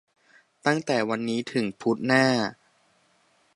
[0.65, 2.25] ตั้งแต่วันนี้ถึงพุธหน้า!